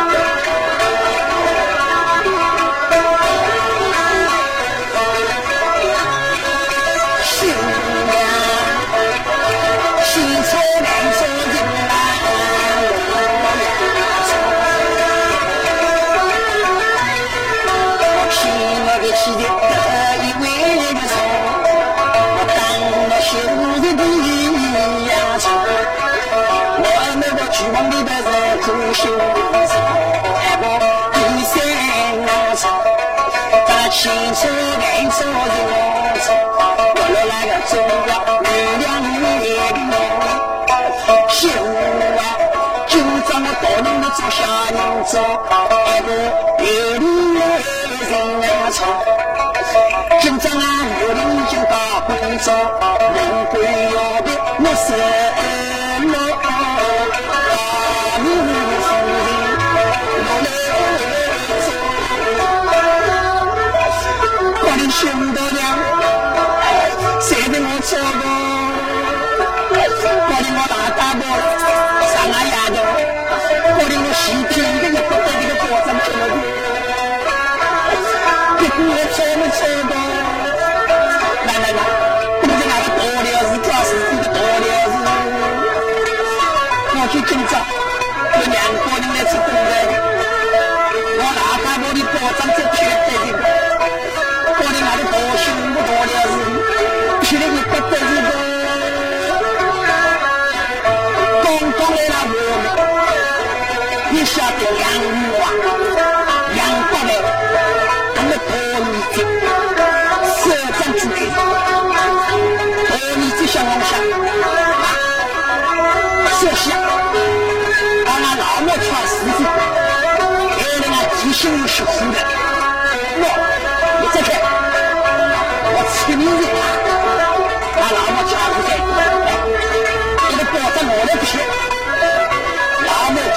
[45.05, 45.19] 早
[46.59, 46.63] 一
[46.99, 47.05] 路
[47.39, 47.43] 人
[48.43, 48.79] 啊，从
[50.21, 50.61] 今朝啊，
[51.01, 51.75] 我领着到
[52.07, 52.47] 广州，
[53.15, 53.19] 人
[53.51, 54.29] 多又多，
[54.59, 55.50] 我是。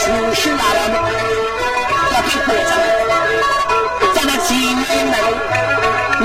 [0.03, 0.95] 就是那条路，
[2.11, 2.71] 叫他过着；
[4.13, 5.15] 咱们姐妹们，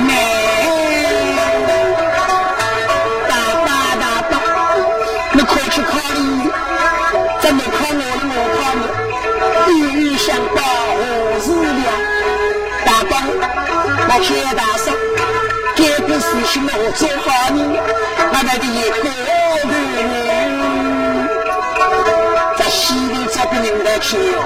[0.05, 0.11] 妹，
[3.29, 3.31] 大
[3.65, 3.69] 大
[4.01, 4.33] 大大，
[5.31, 6.19] 你快去考虑，
[7.39, 10.59] 怎么靠我的我靠你，没有想到
[10.97, 10.99] 何
[11.39, 11.87] 时了？
[12.85, 13.11] 大帮，
[14.09, 14.27] 那天
[14.57, 14.87] 大嗓，
[15.77, 17.57] 改变世情我做好人，
[18.33, 18.49] 那叫
[19.05, 19.08] 的。
[24.01, 24.43] 是哟。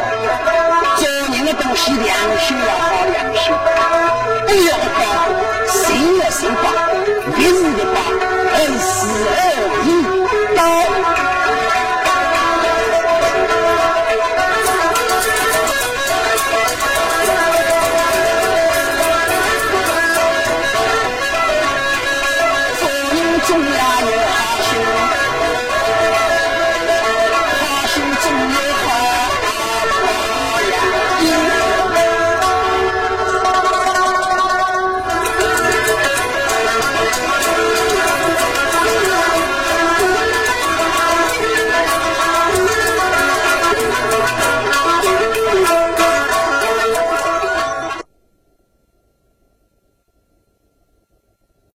[0.97, 3.51] 今年的东西粮食要好粮食，
[4.47, 4.72] 哎呦，
[5.68, 6.64] 心也心棒，
[7.38, 7.73] 人